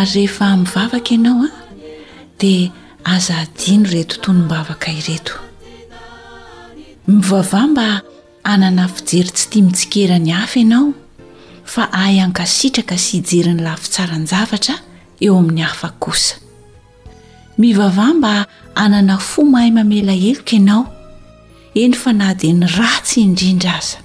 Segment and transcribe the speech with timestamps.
[0.00, 1.62] ary rehefa mivavaka ianao a ah,
[2.40, 2.70] dia
[3.04, 5.34] aza adiny ireto tonom-bavaka ireto
[7.08, 8.00] mivava mba
[8.44, 10.92] hanana fijery tsy tia mitsikerany hafa ianao
[11.64, 14.76] fa ay ankasitraka sy hijerin'ny lafitsaran-javatra
[15.24, 16.34] eo amin'ny hafa kosa
[17.58, 18.32] mivava mba
[18.82, 20.84] anana fo mahay mamela heloka ianao
[21.82, 23.98] eny fa na dia ny ratsy indrindra aza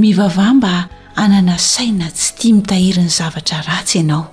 [0.00, 0.74] mivavamba
[1.22, 4.24] anana saina tsy tia mitaheriny zavatra ratsy ianao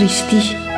[0.00, 0.69] رشتي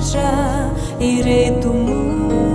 [0.00, 2.52] ra iretu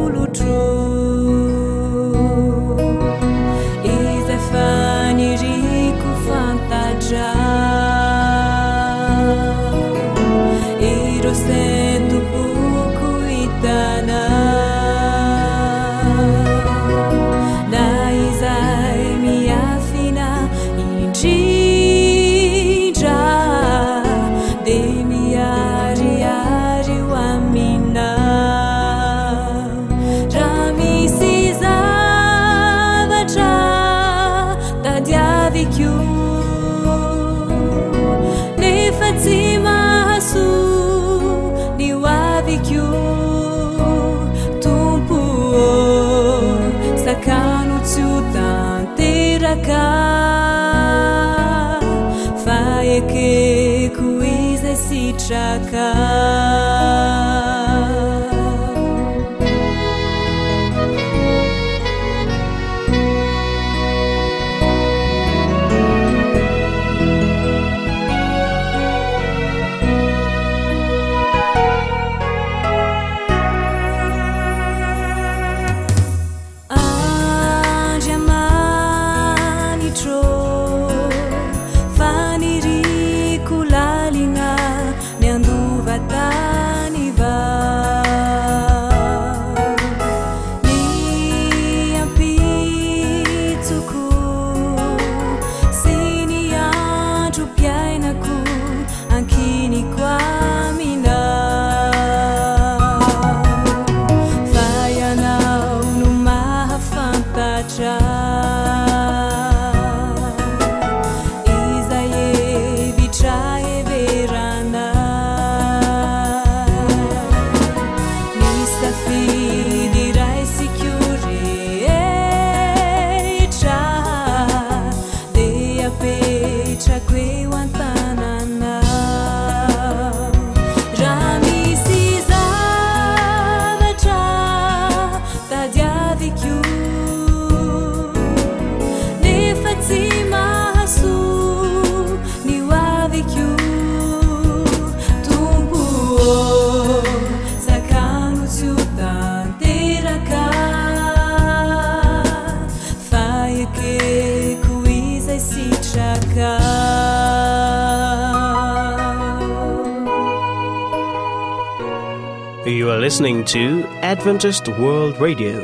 [163.20, 163.82] lsening to
[164.12, 165.60] adventiset world radio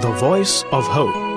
[0.00, 1.29] the voice of hope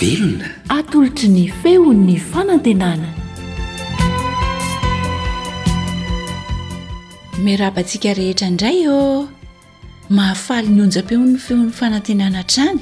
[0.00, 3.08] velona atolotry ny feon'ny fanantenana
[7.44, 8.98] mirabantsika rehetra indray o
[10.18, 12.80] mahafaly nyonjam-peon'ny feon'ny fanantenanatrany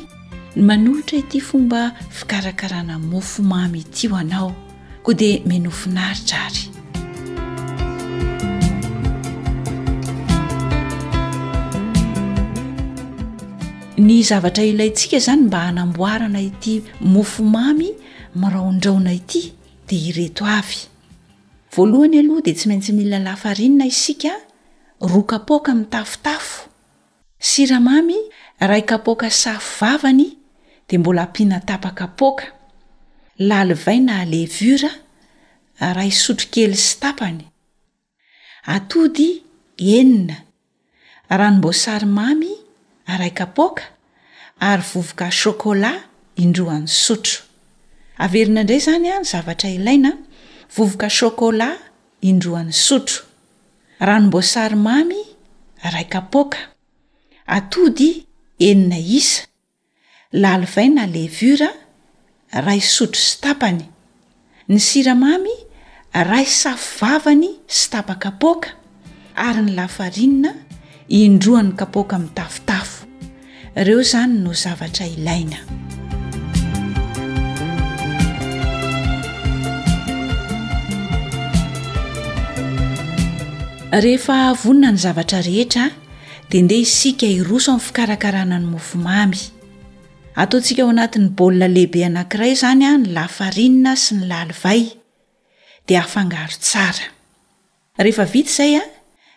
[0.57, 1.81] ny manolotra ety fomba
[2.19, 4.53] fikarakarana mofo mamy tio anao
[5.05, 6.76] ko dia menofinaritrary
[13.97, 17.95] ny zavatra ilayntsika zany mba hanamboarana ity mofo mamy
[18.37, 19.53] miraondraona ity
[19.89, 20.77] de ireto avy
[21.73, 24.37] voalohany aloha de tsy maintsy mila lafarinina isika
[25.01, 26.69] roa kapoka mitafotafo
[27.39, 28.17] siramamy
[28.61, 30.37] ray kapoka safo vavany
[30.89, 32.45] de mbola ampiana tapakapoaka
[33.39, 34.93] lalivaina levura
[35.97, 37.49] ray sotro kely sy tapany
[38.75, 39.41] atody
[39.97, 40.37] enina
[41.33, 42.53] ranomboasarymamy
[43.09, 43.83] ray kapoka
[44.67, 45.91] ary vovoka shôkôla
[46.43, 47.39] indroan'ny sotro
[48.25, 50.11] averina indray zany a yzavatra ilaina
[50.75, 51.69] vovoka shôkôla
[52.29, 53.21] indroan'ny sotro
[54.07, 55.21] ranomboasarymamy
[55.95, 56.59] raykapoka
[57.57, 58.09] atody
[58.69, 59.43] enina isa
[60.43, 61.69] lalivaina levura
[62.67, 63.85] ray sotro sitapany
[64.71, 65.55] ny siramamy
[66.29, 68.69] ray safivavany stapakapoka
[69.47, 70.51] ary ny lafarinina
[71.21, 72.63] indroany kapoka mitafi
[73.77, 75.57] ireo izany no zavatra ilaina
[84.05, 85.91] rehefa vonina ny zavatra rehetra
[86.51, 89.41] dia ndeha isika iroso amin'ny fikarakarana ny movo mamy
[90.41, 94.89] ataontsika ao anatin'ny baolina lehibe anankiray izany a ny lafarinina sy ny lalivay
[95.87, 97.07] dia afangaro tsara
[98.01, 98.81] rehefa vita izay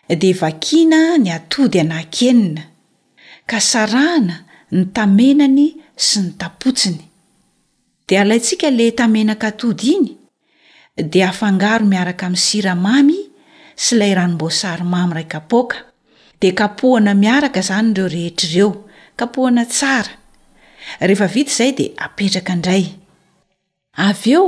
[0.10, 2.69] a dia vakiana ny atody anaankenina
[3.50, 4.38] kasarahana
[4.72, 7.02] ny tamenany sy ny tapotsiny
[8.06, 10.10] dia alaintsika le tamenaka tody iny
[11.10, 13.20] dia hafangaro miaraka amin'ny siramamy
[13.80, 15.82] sy ilay ranomboasarymamy ray kapoaka
[16.42, 18.72] dia kapohana miaraka izany ireo rehetraireo
[19.18, 20.14] kapohana tsara
[21.02, 22.86] rehefa vita izay dia apetraka indray
[24.10, 24.46] avy eo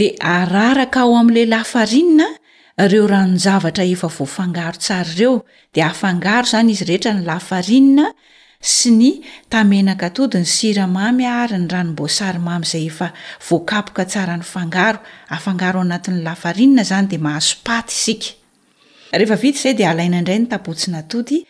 [0.00, 2.37] dia araraka ao amin'lehilahy farinina
[2.86, 5.42] reo ranonjavatra efa voafangaro tsara reo
[5.74, 8.06] de afangaro zany izy rehetra ny lafarinina
[8.60, 9.10] sy ny
[9.50, 12.92] tamenaka tody ny siramamy ary ny ranombosaymamy zay e
[19.08, 21.46] znyd haoayd ray ntaoi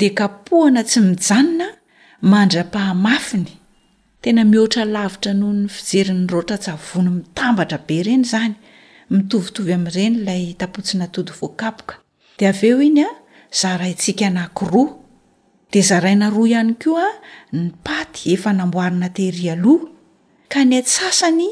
[0.00, 1.64] de kapohana tsy mijanona
[2.32, 3.48] mandra-pahamafiny
[4.22, 8.54] tena mihoatra lavitra noho ny fijerin'ny roatra tsvony mitambatra be ireny izany
[9.12, 11.68] mitovitovy amin'ireny ilay tapotsinatody voakka
[12.38, 13.10] d av eo iny a
[13.60, 14.92] zaraintsika naky roa
[15.72, 17.08] de zaraina roa ihany ko a
[17.52, 19.88] ny paty efa namboarina teiry aloha
[20.52, 21.48] ka ny atsasany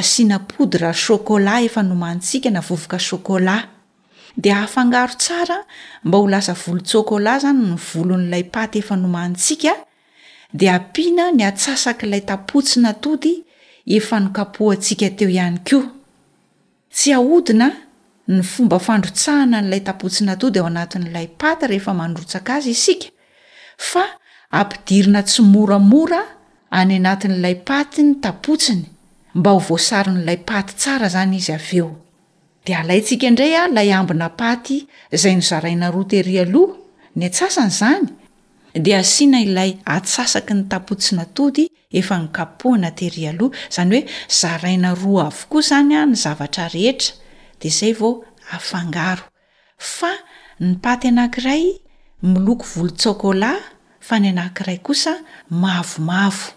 [0.00, 3.56] asianapodra sokola efa nomantsika navovoka shokola
[4.36, 5.58] de ahafangaro tsara
[6.06, 9.72] mba ho lasa volo-sôkola zany ny volon'laypayeomansika
[10.58, 13.34] d ampiana ny atsasaka ilay tapotsina tody
[13.96, 15.95] efa nokapo asika teo ianyko
[16.96, 17.68] tsy ahodina
[18.32, 23.08] ny fomba fandrotsahana n'ilay tapotsina ato di ao anatin'ilay paty rehefa manorotsaka azy isika
[23.88, 24.02] fa
[24.60, 26.20] ampidirina tsy moramora
[26.78, 28.82] any anatin'ilay paty ny tapotsiny
[29.38, 31.90] mba ho voasary n'ilay paty tsara zany izy avy eo
[32.66, 34.76] dea alayntsika indray a ilay ambina paty
[35.14, 36.74] izay no zaraina roateiry aloha
[37.18, 38.04] ny a-tsasan'izany
[38.82, 41.64] de asiana ilay atsasaky ny tapotsinatody
[41.98, 44.02] efa ny kapohana tehry aloha zany hoe
[44.40, 47.12] zaraina roa avoko zanya ny zavatra rehetra
[47.60, 48.12] de zay vao
[48.56, 49.24] afangaro
[49.96, 50.12] fa
[50.62, 51.62] ny paty anankiray
[52.32, 53.52] miloko volon-tsôkola
[54.06, 55.12] fa ny anankiray kosa
[55.62, 56.48] mavomavo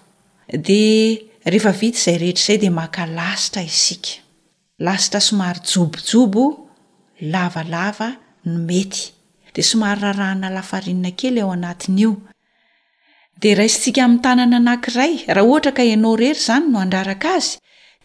[0.67, 0.81] de
[1.51, 4.13] rehefa vita izay rehetra izay de maka lasitra isika
[4.85, 6.43] lasitra somary jobojobo
[7.33, 8.09] lavalava
[8.45, 9.03] no mety
[9.61, 12.11] somary rarahna lafariina kely ao anatin'io
[13.41, 17.51] dia raisintsika ami'ny tanana anankiray raha ohatra ka hano rery zany no andraraka azy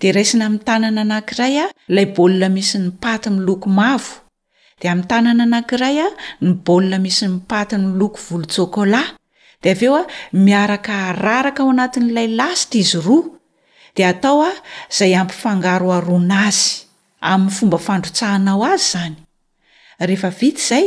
[0.00, 4.12] dia raisina aminy tanana anankiray a lay baolina misy nipaty ny loko mavo
[4.80, 6.08] dia ami'ny tanana anankiray a
[6.46, 9.02] nybaolina misy nipaty nyloko volon-tsokola
[9.62, 10.04] dia aveo a
[10.46, 13.28] miaraka araraka ao anatin'ilay lasitra izy roa
[13.96, 14.52] dia atao a
[14.98, 16.66] zay ampifangaroaronaazy
[17.30, 18.96] amin'ny fomba androtsahanao azy
[20.68, 20.80] za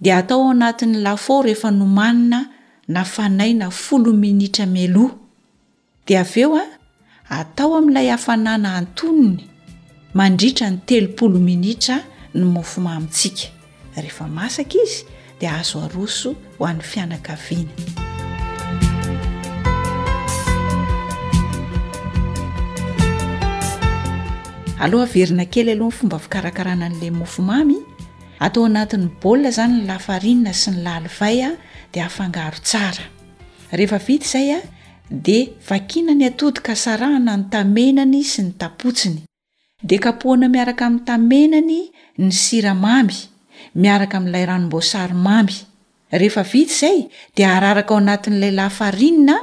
[0.00, 2.50] dia atao ao anatin'ny lafoo rehefa nomanina
[2.88, 5.10] na fanay na folo minitra miloa
[6.06, 6.64] dia av eo a
[7.40, 9.40] atao amin'ilay hafanana antoniny
[10.14, 11.98] mandritra ny telopolo minitra
[12.34, 13.48] ny mofomamintsika
[13.96, 15.04] rehefa masaka izy
[15.40, 17.70] dia azo aroso ho an'ny fianakaviany
[24.78, 27.95] aloha verina kely aloha ny fomba fikarakarana an'lay mofomamy
[28.40, 31.50] atao anatin'ny baolina izany ny lafarinina sy ny lalivaya
[31.92, 34.58] d afnga tsaraehevi zay a
[35.26, 39.20] dea vakina ny atody ka sarahana ny tamenany sy ny tapotsiny
[39.88, 41.78] de kapohana miaraka amin'ny tamenany
[42.22, 43.14] ny sira mamy
[43.82, 46.98] miaraka amin'ilay ranombosarymamyevi zay
[47.36, 49.34] di araraka ao anatin'ilay lafarinina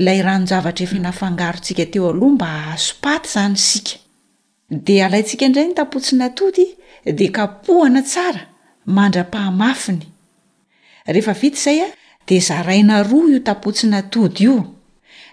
[0.00, 3.94] ilay ranojavatra efnafangarontsika teoalohamba azopaty zany sika
[4.86, 6.64] dea alaintsika indray nytapotsiny atody
[7.14, 8.42] d kapohana tsara
[8.86, 10.06] mandra-pahamafinyviz
[11.06, 11.92] a
[12.26, 14.74] dea zaraina ro io tapotsina tody io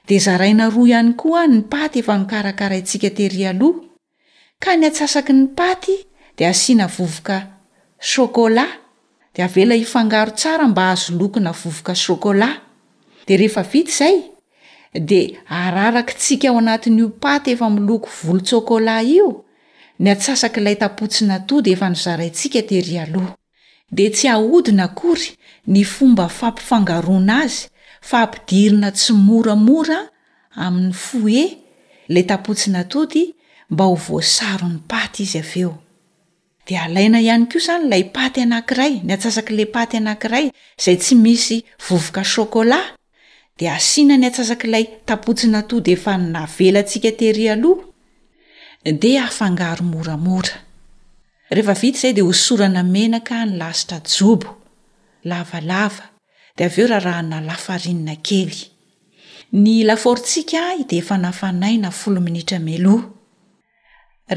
[0.07, 3.73] dia zaraina ro ihany koa a ny paty efa mikarakaraintsika terỳ aloh
[4.61, 5.91] ka niatsasaky ny paty
[6.37, 7.37] dia asiana vovoka
[7.99, 8.69] shokolay
[9.33, 12.61] di avela hifangaro tsara mba hahazolokona vovoka shokola
[13.27, 14.15] dia rehefa vit izay
[14.93, 19.45] dia ararakintsika ao anatinyio paty efa miloko volo tsokola io
[20.03, 23.33] nyatsasakiilay tapotsinatody efa nizaraintsika tery aloha
[23.95, 25.27] dia tsy ahodina akory
[25.73, 27.61] ny fomba fampifangarona azy
[28.09, 29.99] fampidirina tsy moramora
[30.65, 31.43] amin'ny foe
[32.09, 33.21] ilay tapotsinatody
[33.73, 35.71] mba ho voasaro ny paty izy av eo
[36.67, 40.45] dia alaina ihany kio izany ilay paty anankiray nyatsasak' la paty anankiray
[40.83, 41.57] zay tsy misy
[41.87, 42.85] vovoka shokolay
[43.57, 47.83] di asiana ny atsasakiilay tapotsinatody efa navela antsika tery aloha
[48.91, 50.55] de afangaro moramora
[51.49, 54.49] rehefa vita izay de hosorana menaka ny lasitra jobo
[55.29, 56.05] lavalava
[56.57, 58.57] de av eo raharahana lafarinina kely
[59.63, 62.99] ny lafaoryntsika ah de efa nafanaina folo minitra meloa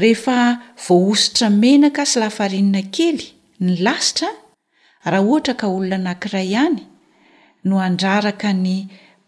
[0.03, 0.37] rehefa
[0.85, 3.25] voaositra menaka sy lafarinina kely
[3.65, 4.31] ny lasitra
[5.11, 6.81] raha ohatra ka olona nankiray ihany
[7.67, 8.75] no andraraka ny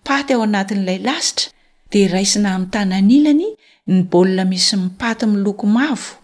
[0.07, 1.51] paty ao anatin'ilay lasitra
[1.91, 3.49] di raisina amin'ntanyanilany
[3.89, 6.21] ny bolina misy mipaty miloko mavo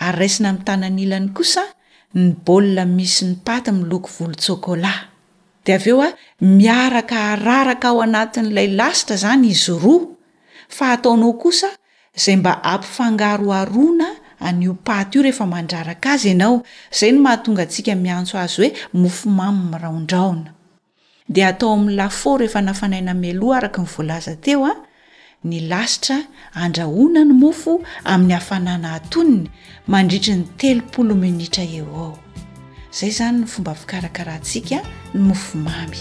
[0.00, 1.62] ary raisina ami' tananilany kosa
[2.16, 4.92] ny bolina misy nipaty miloko volon-tsokola
[5.68, 6.08] dea av eo a
[6.40, 10.06] miaraka araraka ao anatin'ilay lasitra zany izy roa
[10.72, 11.68] fa ataonao kosa
[12.24, 14.08] zay mba ampifangaroarona
[14.40, 16.64] anio paty io rehefa mandraraka azy ianao
[16.98, 20.50] zay no mahatonga antsika miantso azy hoe mofo mamy miraondraona
[21.28, 24.64] d ataoami'nylafo rehefa nafanainaeo arkvlzateo
[25.44, 26.18] ny lasitra
[26.54, 29.50] andrahona ny mofo amin'ny hafanana atoniny
[29.86, 32.12] mandritry ny telopolo minitra eo ao
[32.92, 34.76] izay zany ny fomba fikarakarantsika
[35.14, 35.98] ny mofo mamy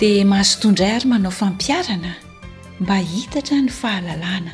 [0.00, 2.12] dia mahazotondray ary manao fampiarana
[2.80, 4.50] mba hitatra ny fahalalana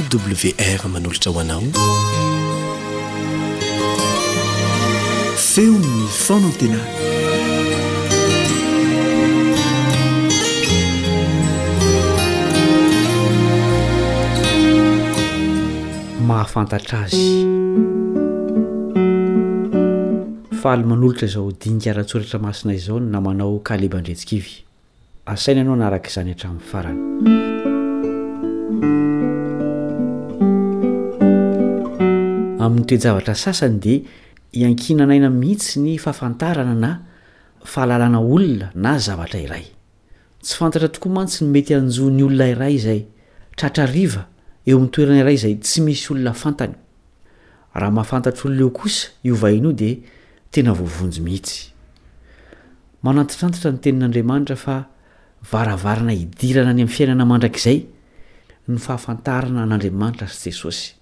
[0.09, 1.61] wr manolotra hoanao
[5.37, 6.79] feony ny fonatena
[16.29, 17.21] mahafantatra azy
[20.61, 24.53] fa aly manolotra zao dinikara tsoratra masina izao na manao ka lebandretsikaivy
[25.25, 27.70] asaina anao anaraka izany atramin'ny farany
[32.65, 33.95] amin'ny toejavatra sasany de
[34.61, 36.91] iankinanaina mihitsy ny fahafantarana na
[37.71, 39.65] fahalalana olona na zavatra iray
[40.43, 44.21] tsy fantatra tokoa mantsiny mety anjo ny olona iray izaytraraia
[44.69, 46.79] eo am'nytoenaiay zay tsy isy olonahahaanta olon
[48.59, 49.07] eo osa
[49.55, 49.91] hin io de
[50.53, 54.75] tenvovonjy mihitsaatitranira ny tenin'adriamantra fa
[55.51, 57.85] vaana iina ny am'nyiainanaandraizayny
[58.81, 61.00] ahafantaana n'adriamaitra sy ss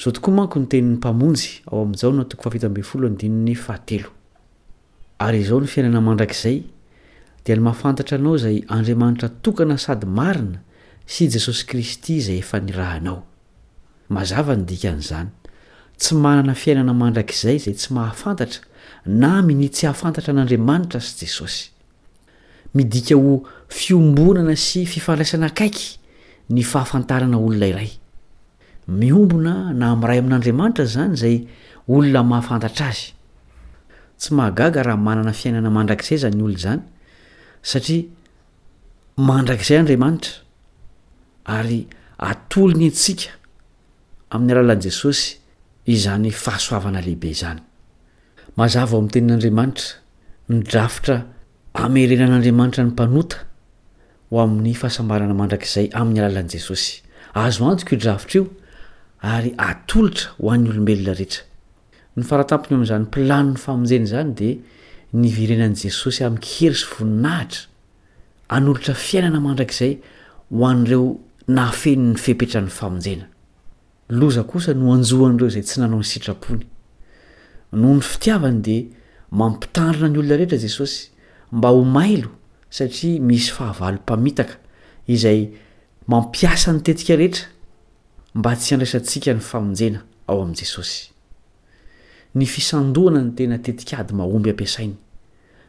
[0.00, 3.56] zao tokoa manko ny tenin'ny mpamonjy aoan'o no
[5.20, 6.58] ary izao ny fiainana mandrakizay
[7.44, 10.58] dia ny mahafantatra anao izay andriamanitra tokana sady marina
[11.12, 13.18] sy jesosy kristy izay efa ny rahanao
[14.14, 15.30] mazava nydika an'izany
[16.00, 18.62] tsy manana fiainana mandrakizay izay tsy mahafantatra
[19.20, 21.66] na mini tsy hahafantatra an'andriamanitra sy jesosy
[22.76, 23.34] midika ho
[23.78, 25.88] fiombonana sy fifandraisana akaiky
[26.54, 27.90] ny fahafantarana olonairay
[28.90, 31.36] miombona na am'ray amin'n'andriamanitra zany izay
[31.88, 33.14] olona mahafantatra azy
[34.20, 36.82] tsy mahagaga raha manana fiainana mandrakizay zany olon zany
[37.72, 38.02] satria
[39.28, 41.80] mandrak'izay andriamanitra ary
[42.30, 43.30] atolony antsika
[44.34, 45.36] amin'ny alalan' jesosy
[45.94, 47.60] izany fahasoavana lehibe izany
[48.58, 49.88] mazava ho amin'ny tenin'andriamanitra
[50.50, 51.16] ny drafitra
[51.86, 53.36] amerenan'andriamanitra ny mpanota
[54.30, 56.92] ho amin'ny fahasambarana mandrak'izay amin'ny alalan' jesosy
[57.44, 58.44] azo antokoidrafitra io
[59.22, 61.44] ary atolotra ho an'ny olombelona rehetra
[62.16, 64.48] ny faratampiny o amin'izany mpilani ny famonjena zany de
[65.20, 67.66] ny virenan' jesosy ami'ny kery sy voninahitra
[68.56, 69.94] anolotra fiainana mandrak'izay
[70.56, 71.04] ho an'ireo
[71.56, 73.28] naafeny ny fepetran'ny famonjena
[74.20, 76.64] loza kosa no anjohan'ireo zay tsy nanao ny sitrapony
[77.76, 78.78] noho ny fitiavany de
[79.42, 81.08] mampitandrina ny olona rehetra jesosy
[81.52, 82.32] mba homailo
[82.78, 84.56] satria misy fahavalompamitaka
[85.16, 85.40] izay
[86.10, 87.58] mampiasa ny tetika rehetra
[88.34, 91.10] mba tsy andraisantsika ny famonjena ao amn'jesosy
[92.38, 94.94] ny fisandoana ny tena tetika ady mahomby ampiasainy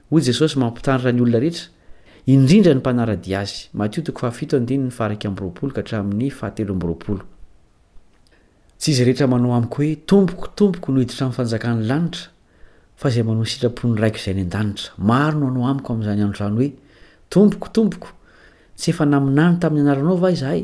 [0.10, 1.66] hoy jesosy mampitanitra ny olona rehetra
[2.34, 5.62] indrindra ny mpanaradi azy maoa'ytsy
[8.92, 12.22] izay rehetra manao amiko hoe tombokotompoko no hiditra in'ny fanjakan'ny lanitra
[13.00, 16.70] fa izay mano sitrapon'nyraiky zay any an-danitra maro no anao amiko amn'izany andro rany hoe
[17.30, 18.08] tombokotompoko
[18.78, 20.64] tsy efa naminany tamin'ny anaranao va izaay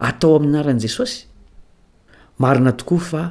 [0.00, 1.24] atao amin'anaran' jesosy
[2.44, 3.22] marina tokoa fa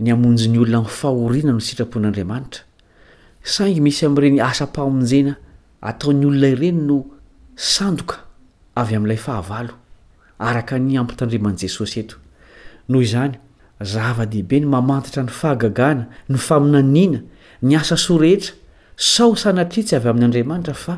[0.00, 2.62] ny amonjo 'ny olona nyfahoriana no sitrapon'andriamanitra
[3.54, 5.34] saingy misy am''ireny asa-pahamonjena
[5.90, 6.98] ataony olona ireny no
[7.72, 8.16] sandoka
[8.80, 9.74] avy amin'ilay fahavalo
[10.48, 12.16] araka ny ampitandriaman' jesosy eto
[12.88, 13.36] noho izany
[13.92, 17.20] zava-dehibe ny mamantitra ny fahagagana ny faminaniana
[17.68, 18.54] ny asa sorehetra
[18.96, 20.94] sao sanatritsy avy amin'n'andriamanitra fa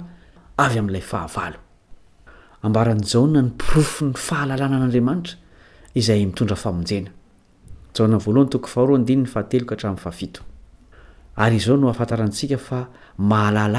[0.66, 1.56] avy amin'laya
[2.62, 5.36] ambaran'ny jana ny profo ny fahalalana an'andriamanitra
[5.98, 6.80] izay mitondra faea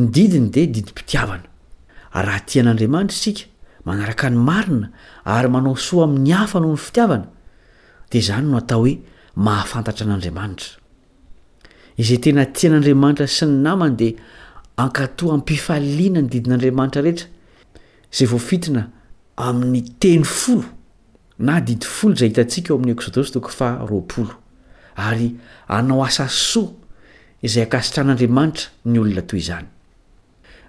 [0.00, 1.44] ny didiny de didimpitiavana
[2.14, 3.51] rahatin'andriamanitra isika
[3.84, 4.88] manaraka ny marina
[5.24, 7.26] ary manao soa amin'ny hafa anoho ny fitiavana
[8.10, 8.94] dea izany no atao hoe
[9.46, 10.70] mahafantatra an'andriamanitra
[12.00, 14.08] izay tena tian'andriamanitra sy ny namana de
[14.84, 17.26] ankato ampifaliana ny didin'andriamanitra rehetra
[18.16, 18.82] zay voafitina
[19.36, 20.64] amin'ny teny folo
[21.46, 24.34] na didy folo zay hitantsika eo amin'ny ekxôdosy toko fa roapolo
[24.96, 25.34] ary
[25.68, 26.70] anao asa soa
[27.42, 29.66] izay akasitra an'andriamanitra ny olona toy izany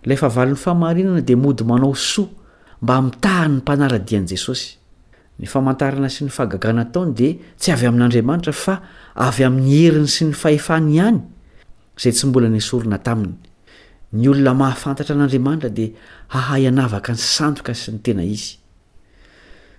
[0.05, 2.29] lay fa valin'ny faamarinana de mody manao soa
[2.83, 4.75] mba mitahany ny mpanaradian'i jesosy
[5.39, 8.75] ny famantarana sy ny fahagagana taony dia tsy avy amin'andriamanitra fa
[9.27, 11.21] avy amin'ny heriny sy ny fahefany ihany
[11.95, 13.37] izay tsy mbola nysorona taminy
[14.19, 15.95] ny olona mahafantatra an'andriamanitra dia
[16.35, 18.59] hahayanavaka ny sandoka sy ny tena izy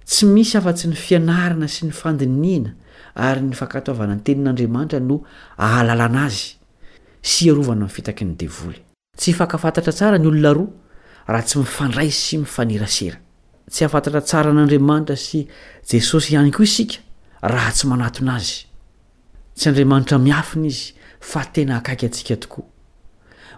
[0.09, 2.73] tsy misy afa-tsy ny fianarana sy ny fandiniana
[3.29, 5.21] ary ny fakatoavana ny tenin'andriamanitra no
[5.61, 6.57] ahalalana azy
[7.25, 8.81] sy arovana fitaky ny devoly
[9.12, 10.73] tsy fakafantatra tsara ny olona roa
[11.27, 13.17] raha tsy mifandray sy mifanirasera
[13.71, 15.47] tsy afantatra tsara n'andriamanitra sy
[15.89, 16.99] jesosy ihany koa isika
[17.41, 18.61] raha tsy manatona azy
[19.57, 22.65] tsy andriamanitra miafina izy fa tena akaiky atsika tokoa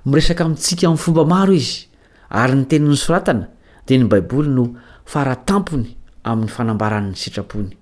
[0.04, 1.86] miresaka amintsika min'ny fomba maro izy
[2.30, 3.50] ary ny teny'ny soratana
[3.86, 4.64] de ny baiboly no
[5.04, 7.74] faratampony amin'ny fanambaran'ny sitrapony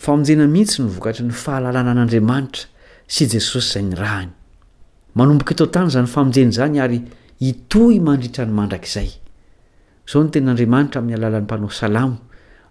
[0.00, 2.68] famonjena mihitsy novokatry ny fahalalana an'andriamanitra
[3.08, 4.30] sy jesosy zay ny rahany
[5.16, 7.00] manomboka tontany zany famonjena zany ary
[7.40, 9.08] itoy mandritra ny manrakizay
[10.08, 12.02] zaony tenadiamanitra amin'ny alalan'ny mpanaosala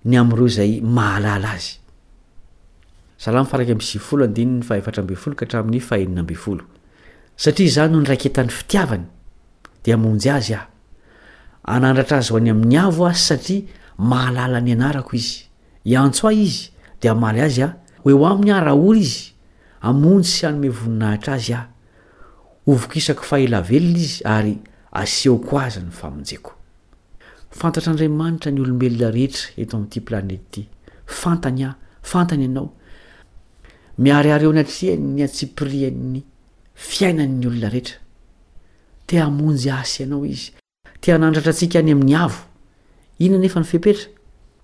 [0.05, 3.73] ny amireo zay mahaala azyaznonen'yiiavnyyay
[12.19, 13.61] azyoanyain'ny aoazy satia
[14.05, 15.39] ahaala nyanarako iza
[16.31, 16.47] i
[17.01, 19.34] demaly azy a oe o amin'ny ahrahaory izy
[19.81, 21.62] amonjy sy anyme voninahitra azy a
[22.67, 24.53] ovokisakofahavelona izy ary
[24.91, 26.53] aseoo azany famonjeko
[27.60, 30.65] fantatr'andriamanitra ny olombelona rehetra eto am'ty planetyty
[31.21, 31.73] fantany a
[32.12, 32.67] fantany anao
[34.03, 36.21] miariareo n atrianny atsiprianny
[36.75, 37.99] fiainanny olona reetra
[39.08, 40.51] te amonjy asi anao izy
[41.01, 42.43] tianandratra atsika any amin'ny avo
[43.19, 44.12] inona nefa ny fepetra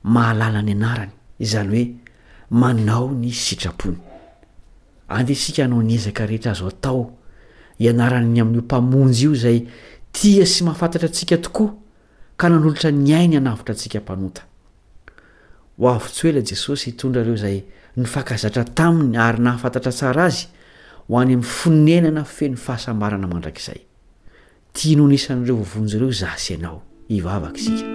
[0.04, 1.84] maalala ny anarany zany oe
[2.52, 3.96] manao ny sitrapony
[5.10, 7.14] ande sika hanao nyezaka rehetra azo atao
[7.80, 9.60] ianaran'ny amin'n'iompamonjy io izay
[10.12, 11.72] tia sy mahafantatra atsika tokoa
[12.38, 14.44] ka nanolotra nyainy hanavotra antsika mpanota
[15.80, 17.58] ho avo-ts oela jesosy hitondra reo zay
[17.98, 20.46] nyfakazatra taminy ary nahafantatra tsara azy
[21.08, 23.80] ho any ami'ny finenana feny fahasambarana mandrakizay
[24.76, 27.88] tianonisan'ireo vovonjy reo zasy anao hivavaka isika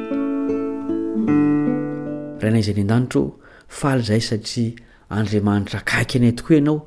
[2.49, 3.37] anaizny andanitro
[3.68, 4.74] falzay satria
[5.16, 6.79] andriamanitra kaiky anay toko anao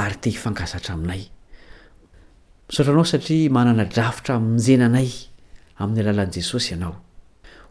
[0.00, 1.22] ary te ianaatra aminay
[2.70, 3.06] iaao a
[3.62, 5.10] aana drafitra mjenaay
[5.78, 6.08] a'y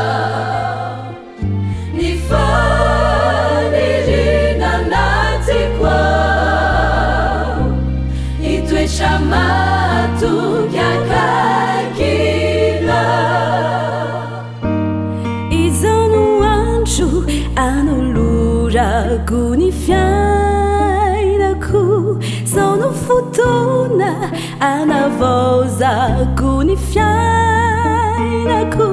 [24.60, 28.90] anavosa gunifiainaku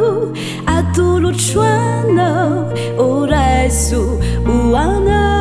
[0.65, 2.73] atulocuanau
[3.07, 4.01] orasu
[4.55, 5.35] uana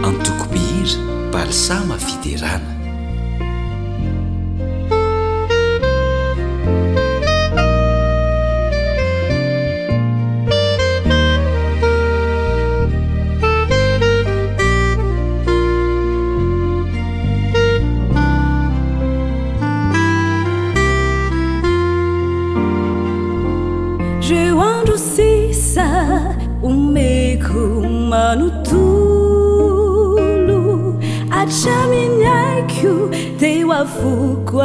[0.09, 0.87] antokobir
[1.33, 1.96] balsama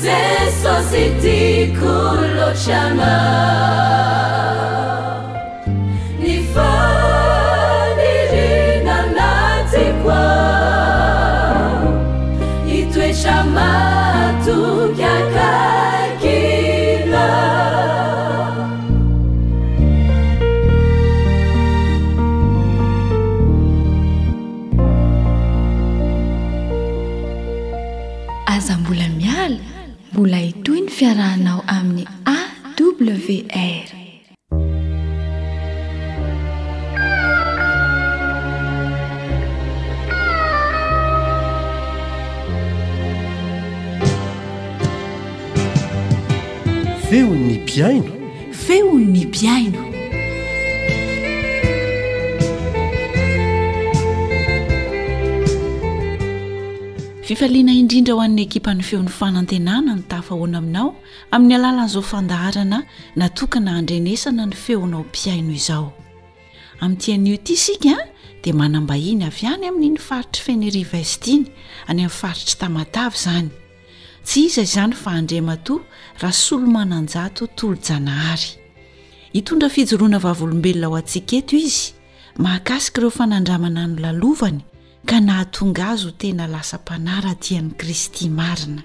[0.00, 4.29] זה סוסיתי כולו שנה
[57.40, 60.88] falina indrindra ho an'ny ekipan'ny feon'ny fanantenana ny tafahoana aminao
[61.36, 62.78] amin'ny alalan'izao fandaharana
[63.20, 65.86] natokana andrenesana ny feonao mpiaino izao
[66.84, 67.86] a'tianiot sik
[68.44, 71.48] de anambahiny avy any amin'nyny faritry feniritiny
[71.88, 72.08] ny
[82.52, 84.60] a'yaioeiika eofanadraana noalony
[85.06, 88.82] ka nahatonga azo o tena lasampanara tiany kristy marina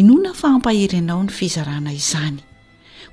[0.00, 2.40] inona faampaherinao ny fizarahna izany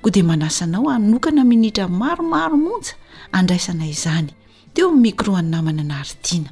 [0.02, 2.94] koa dia manasanao hanokana minitra maromaro montsa
[3.36, 4.30] andraisana izany
[4.74, 6.50] de o an'ny micro any namana ana aridiana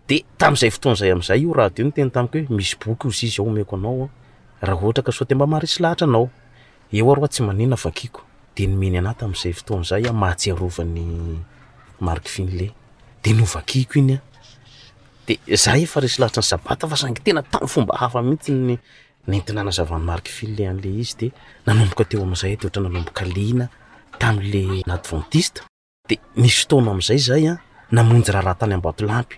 [0.10, 3.76] de tam'izay fotoan'zay amn'zay io rahadio ny tena tamiko hoe misy boky z izy aomeko
[3.78, 4.10] anao
[4.68, 7.14] raha ohatra ka soa te mba maharisy lahatra anaoeazayyhre
[16.02, 18.78] lahatra ny sabata fa sangy tena tamy fomba hafa mihitsy
[19.28, 20.22] nyeiazavany mar
[26.06, 27.58] diftona amzay zay a
[27.96, 29.38] namojyraha raha tany ambato lampy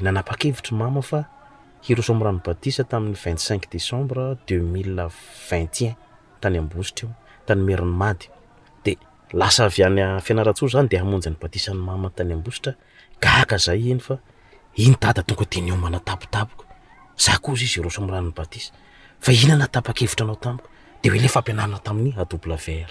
[0.00, 1.20] nanapa-kevitry mama fa
[1.90, 4.96] iroso amoranon batisa tamin'ny vingt cinq décembre deux mille
[5.50, 5.92] vintun
[6.40, 7.14] tany ambositra io
[7.46, 8.26] tany merin'ny mady
[8.84, 8.92] de
[9.32, 12.72] lasa avy any fianarantso zany de hamonjy ny batisan'ny mama tany ambositra
[13.22, 14.16] gaka zay iny fa
[14.84, 16.64] iny dadatonka deniombana tapotapok
[17.24, 18.72] za ko zy izy irosoamranony batisa
[19.20, 20.68] fa inanatapa-kevitra anao tampik
[21.02, 22.90] de hoe la fampianarna tamin'ny adoble var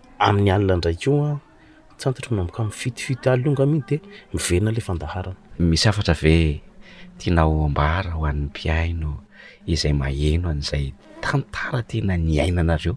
[0.27, 1.31] amin'ny alina ndraikioa
[1.97, 3.95] tsantotro mnamokafitofitoalngamihin de
[4.33, 5.35] mivena la fandaharany
[5.69, 6.35] misy afatra ve
[7.17, 9.11] tianao ambara ho an'nypiaino
[9.73, 10.85] izay maheno an'izay
[11.23, 12.95] tantara tena niainanareo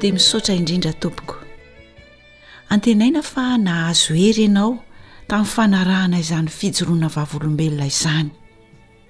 [0.00, 1.34] dia misaotra indrindra tompoko
[2.74, 4.70] antenaina fa nahazo hery ianao
[5.28, 8.28] tamin'ny fanarahana izany fijoroana vavolombelona izany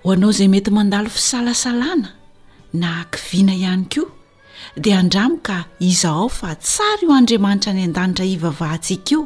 [0.03, 2.09] ho anao zay mety mandalo fisalasalana
[2.81, 4.05] na haki viana ihany ko
[4.85, 5.57] dia andramoka
[5.91, 9.21] izahao fa tsara io andriamanitra any an-danitra ivavahantsikaio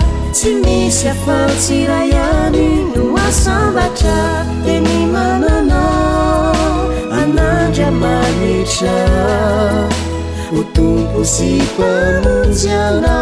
[0.39, 4.19] timisiaquartirayani nuasabatra
[4.65, 5.81] tenimanana
[7.19, 8.97] ana jamanitra
[10.59, 13.17] otumposipondiala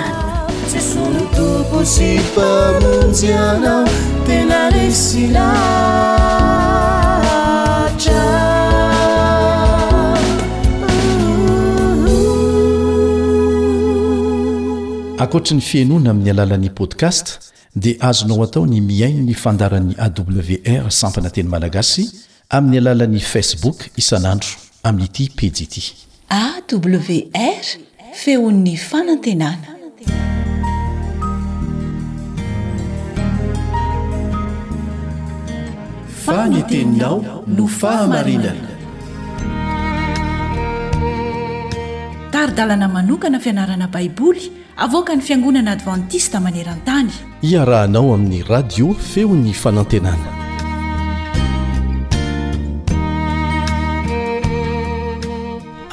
[1.81, 3.01] akoatra
[15.55, 17.39] ny fiainoana amin'ny alalan'i podcast
[17.75, 22.03] dia azonao atao ny miaino ny fandaran'i awr sampanateny malagasy
[22.55, 24.49] amin'ny alalan'ni facebook isanandro
[24.87, 25.95] amin'nyity pedi ityawr
[36.25, 37.17] fanyteninao
[37.57, 38.69] no fahamarinana
[42.33, 44.43] taridalana manokana fianarana baiboly
[44.85, 47.09] avoka ny fiangonana advantista maneran-tany
[47.51, 50.29] iarahanao amin'ny radio feo ny fanantenana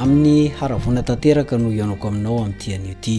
[0.02, 3.18] amin'ny haravona tanteraka no ianaoko aminao amin'ntian'io ity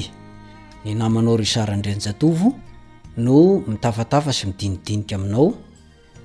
[0.85, 2.47] ny namanao ry sarandrin-jatovo
[3.25, 3.37] no
[3.71, 5.47] mitafatafa sy midinidinika aminao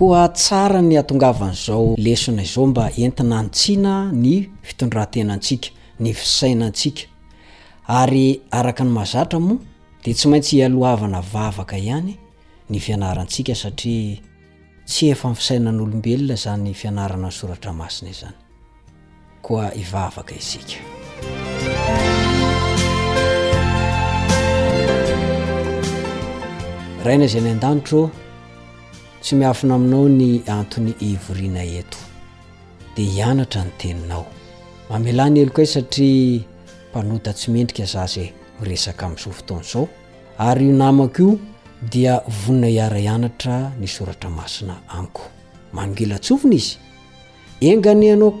[0.00, 3.90] koa tsara ny atongavan'izao lesona izao mba entina antsiana
[4.24, 4.32] ny
[4.66, 5.68] fitondrantena antsika
[6.02, 7.02] ny fisaina ntsika
[8.00, 8.26] ary
[8.58, 9.58] araka ny mazatra moa
[10.04, 12.12] di tsy maintsy aloavana vavaka ihany
[12.70, 14.16] ny fianarantsika satria
[14.88, 18.32] tsy efa ni fisaina n'olombelona zany fianarana ny soratra masina izany
[19.46, 20.76] koa hivavaka isika
[27.04, 28.02] raina izay any an-danitro
[29.20, 31.98] tsy miafina aminao ny antony ivrina eto
[32.96, 34.26] de hianatra nyteninao
[34.90, 35.86] maelanyel sara
[36.92, 39.88] mpanota tsy mendrika zazaotoao
[40.38, 41.38] ay o namako io
[41.90, 45.22] dia vonina hiara ianatra ny soratra masina aniko
[45.72, 46.78] mangelatsovinai
[47.64, 48.32] ao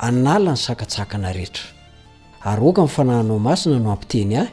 [0.00, 0.28] aa ny
[2.42, 4.46] aya fnaaomasina no ampieny ah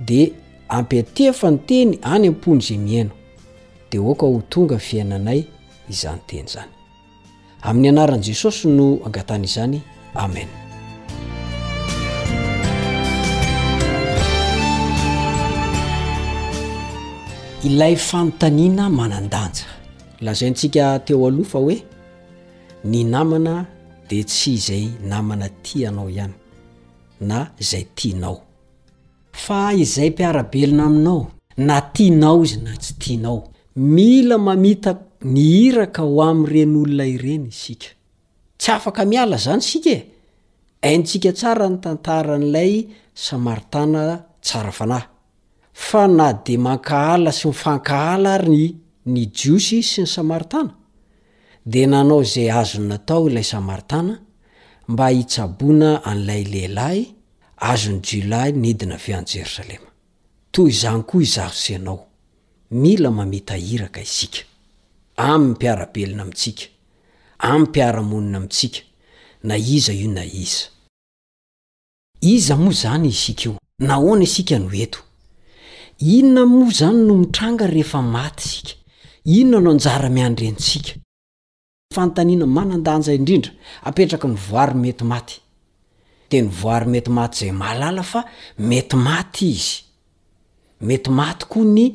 [0.00, 0.32] d
[0.68, 3.10] ampiat fa ny teny any ampony zay mihina
[3.90, 5.44] de oka ho tonga fiainanay
[5.90, 6.70] izanyteny zany
[7.68, 9.76] amin'ny anarani jesosy no angatanaizany
[10.24, 10.48] amen
[17.66, 19.66] ilay fanontanina manandanja
[20.24, 21.76] lazay ntsika teo alofa hoe
[22.90, 23.54] ny namana
[24.08, 26.34] de tsy izay namana ti anao ihany
[27.28, 27.36] na
[27.68, 28.38] zay tianao
[29.42, 31.20] fa izay mpiarabelona aminao
[31.66, 33.40] na tianao izy na tsy tianao
[33.76, 37.90] mila mamita ny hiraka ho am'iren'olona ireny isika
[38.60, 39.96] tsy afaka miala zany sikae
[40.86, 42.72] aintsika tsara ny tantara n'ilay
[43.24, 44.00] samaritana
[44.46, 45.06] tsara fanahy
[45.84, 48.62] fa na de mankahala sy mifankahala ary
[49.12, 50.72] ny jiosy sy ny samaritana
[51.72, 54.14] de nanao zay azony natao ilay samaritana
[54.88, 57.02] mba hitsaboana an'ilay lehilahy
[57.70, 59.90] azony jolay nidina avy any jerosalema
[60.52, 62.05] toy izany koa izahose anao
[62.70, 64.40] mila mameta ahiraka isika
[65.16, 66.66] amny mpiarabelona amitsika
[67.38, 68.78] amny mpiaramonina amitsika
[69.44, 70.66] na iza io na iza
[72.20, 75.00] iza moa zany isika io na hoana isika no eto
[76.00, 78.72] inona moa zany no mitranga rehefa maty isika
[79.24, 80.98] inona no anjara-miandrentsika
[81.94, 83.52] fantaniana manandanja indrindra
[83.84, 85.40] apetraky ny voary metimaty
[86.30, 88.24] de ny voary mety maty zay mahalala fa
[88.58, 89.82] mety maty izy
[90.80, 91.94] mety maty koa ny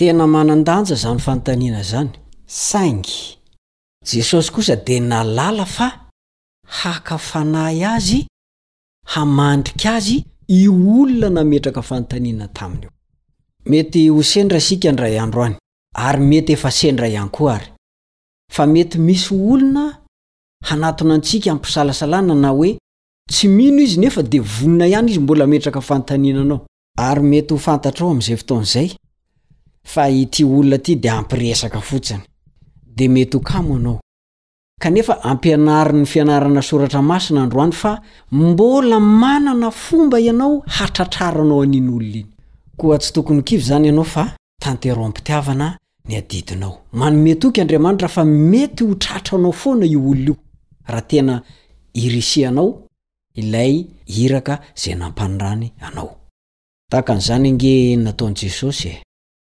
[0.00, 2.10] tena manandanja zany fantaniana zany
[2.46, 3.16] saingy
[4.10, 5.88] jesosy kosa de nalala fa
[6.80, 8.26] hakafanay azy
[9.06, 10.16] hamandrika azy
[10.48, 12.90] io olona nametraka fanotaniana taminy io
[13.70, 15.56] mety ho sendra isika ndra andro any
[15.94, 17.66] ary mety efa sendra iany koary
[18.52, 19.84] fa mety misy olona
[20.64, 22.78] hanatony antsika ampisalasalana na oe
[23.30, 28.10] tsy mino izy nefa de vonina ihany izy mbola metraka fanotaninanao arymety ho fantatr ao
[28.10, 28.88] amzay foonzay
[29.84, 32.20] fa ity olona ty de ampiresaka fotsiny
[32.96, 34.00] de mety ho kamoanao
[34.80, 38.00] kanefa ampianariny fianarana soratra masina androany fa
[38.32, 42.26] mbola manana fomba ianao hatratrara anao aniny olono iny
[42.76, 48.94] koa tsy tokony hkivy zany ianao fa tantero ampitiavana niadidinao manometoky andriamanitra fa mety ho
[48.94, 50.36] tratranao foana io olono io
[50.86, 51.42] raha tena
[51.94, 52.82] irisianao
[53.34, 59.02] ilay hiraka ze nampanyrany anaotakan'zany ange nataony jesosy e.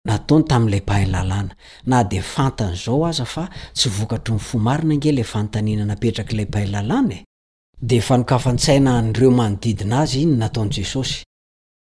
[0.05, 1.55] nataony tami'lay pahay lalàna
[1.87, 7.25] na de fantanyzao aza fa tsy vokatry nyfomarina ngelay fantanina napeklaahylana e.
[7.91, 11.17] defa nokafantsaina n'reo manodidina azy ny nataon'jesosy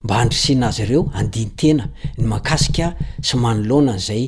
[0.03, 1.85] mba adsinaazyieo annytena
[2.17, 2.87] ny kaia
[3.27, 4.27] sy anonanaya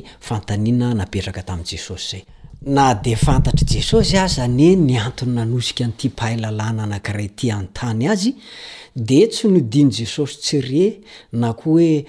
[1.46, 8.30] ktya defantatjesosy aza ne nyantony nanosia nty pahaylalàna anaka tiaany azy
[8.96, 10.56] de sy nodiny jesosy tsy
[10.86, 11.00] e
[11.32, 12.04] na o oe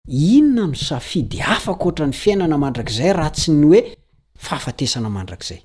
[0.06, 3.98] inona no safy dy hafaka ohatra ny fiainana mandrakizay raha tsy ny hoe
[4.38, 5.62] fahafatesana mandrakizay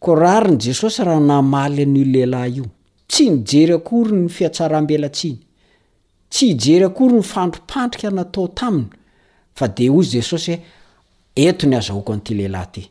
[0.00, 2.64] korariny jesosy raha namalyni lehlahy io
[3.08, 5.38] tsy nijery akory ny fiatsarambela tsiny
[6.30, 8.88] tsy ijery akory ny fandropandrika natao taminy
[9.54, 10.62] fa de ozy jesosy hoe
[11.34, 12.88] entony azaoako an'ity lehilahy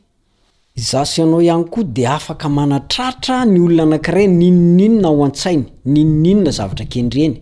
[0.75, 6.85] y aao ihany koa de afaka manatratra ny olona anankiray ninoninona ho an-tsainy ninoninna zavtra
[6.85, 7.27] kendrey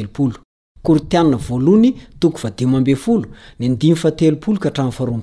[0.83, 2.95] korytianna voalony toko dibny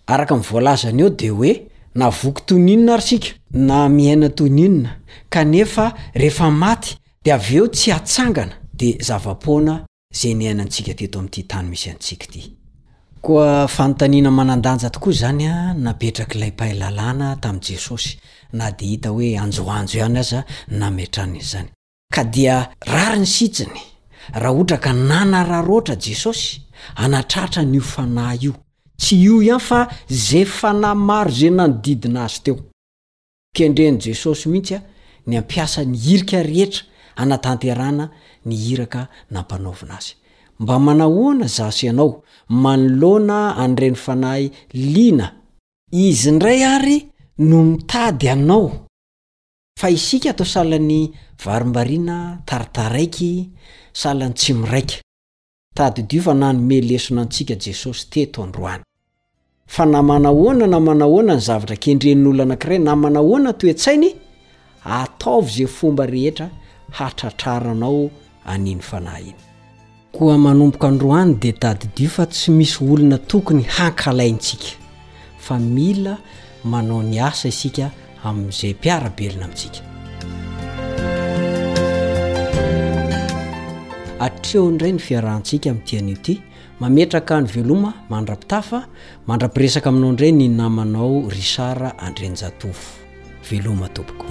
[0.06, 1.52] araka m'voalazany eo de hoe
[1.94, 4.90] navoky toninona ary sika na miaina toninona
[5.30, 11.42] kanefa rehefa maty de av eo tsy atsangana dea zaoana zay ny ainantsika teto am'ty
[11.48, 12.52] tany misy antsik ty
[13.22, 18.18] koa fanontaniana manandanja tokoa zany a nabetraka laypay lalàna tami'i jesosy
[18.52, 20.44] na de hita hoe anjoanjo ihany azaa
[20.80, 21.68] nametrany izy zany
[22.14, 23.80] ka dia rary ny sitsiny
[24.32, 26.60] raha otra ka nanaraharoatra jesosy
[26.94, 28.52] anatratra nyiofanahy io
[29.00, 32.58] tsy io ihany fa zay fanahy maro zay nanodidina azy teo
[33.56, 34.78] kendren'i jesosy mihitsya
[35.26, 36.82] ny ampiasa ny hirika rehetra
[37.16, 38.10] anatanterana
[38.44, 40.14] nihiraka nampanaovina azy
[40.60, 45.34] mba manahoana zasy ianao manoloana anireny fanahy lina
[45.92, 48.72] izy ndray ary no mitady anao
[49.78, 51.10] fa isika atao salan'ny
[51.44, 53.50] varimbariana taritaraiky
[53.92, 54.94] salany tsy miraika
[55.74, 58.84] tadydio fa na nymelesona antsika jesosy teto androany
[59.66, 64.14] fa namanahoana na manahoana ny zavatra kendrenin'ollo anankiray na manahoana toe-tsainy
[64.84, 66.50] ataovy izay fomba rehetra
[66.90, 68.10] hatratraranao
[68.44, 69.34] aniny fanahy iny
[70.18, 74.68] koa manomboka androany dia tadidio fa tsy misy olona tokony hankalaintsika
[75.38, 76.18] fa mila
[76.64, 77.90] manao ny asa isika
[78.24, 79.78] amin'izay mpiarabelona amintsika
[84.22, 86.34] atreo indray ny fiarahantsika ami'ntian'io ity
[86.80, 88.78] mametraka ny veloma mandra-pitafa
[89.26, 92.86] mandra-piresaka aminao indray ny namanao risara andrenjatofo
[93.50, 94.26] veloma tompoko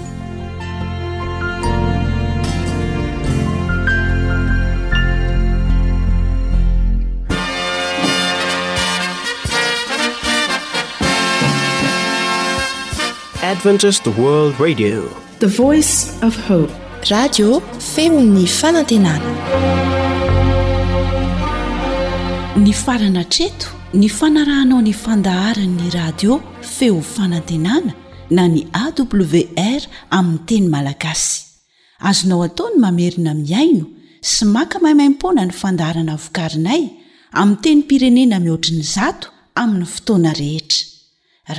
[13.52, 13.70] eany
[22.72, 26.38] farana treto ny fanarahanao ny fandaharanyny radio
[26.74, 27.92] feo fanantenana
[28.30, 29.82] na ny awr
[30.18, 31.44] aminy teny malagasy
[32.08, 33.84] azonao ataony mamerina miaino
[34.32, 36.84] sy maka maimaimpona ny fandaharana vokarinay
[37.40, 39.26] ami teny pirenena mihoatriny zato
[39.60, 40.86] amin'ny fotoana rehetra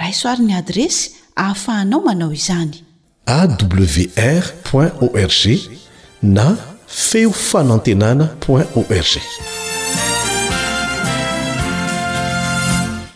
[0.02, 2.84] rasoarin'ny adresy ahafahanao manao izany
[3.38, 5.32] awr org
[6.22, 6.56] na
[6.88, 9.73] feofanantenana o org